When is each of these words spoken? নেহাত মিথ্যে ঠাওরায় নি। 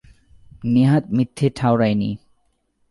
নেহাত 0.65 1.03
মিথ্যে 1.11 1.47
ঠাওরায় 1.55 1.95
নি। 1.95 2.09